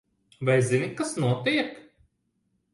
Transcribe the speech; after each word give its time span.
Vai 0.47 0.55
zini, 0.69 0.87
kas 1.01 1.13
notiek? 1.19 1.71